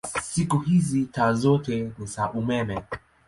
Siku 0.23 0.57
hizi 0.59 1.05
taa 1.05 1.33
zote 1.33 1.93
ni 1.97 2.05
za 2.05 2.31
umeme. 2.31 2.81